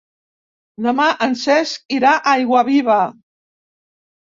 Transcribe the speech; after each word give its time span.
Demà 0.85 1.05
en 1.25 1.35
Cesc 1.43 1.95
irà 1.99 2.15
a 2.23 2.33
Aiguaviva. 2.33 2.99